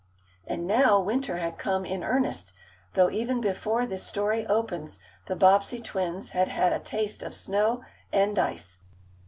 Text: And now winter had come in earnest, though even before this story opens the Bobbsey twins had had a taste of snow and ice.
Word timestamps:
And 0.47 0.65
now 0.65 0.99
winter 0.99 1.37
had 1.37 1.59
come 1.59 1.85
in 1.85 2.03
earnest, 2.03 2.53
though 2.95 3.11
even 3.11 3.39
before 3.39 3.85
this 3.85 4.01
story 4.03 4.47
opens 4.47 4.97
the 5.27 5.35
Bobbsey 5.35 5.79
twins 5.79 6.29
had 6.31 6.47
had 6.47 6.73
a 6.73 6.79
taste 6.79 7.21
of 7.21 7.35
snow 7.35 7.83
and 8.11 8.39
ice. 8.39 8.79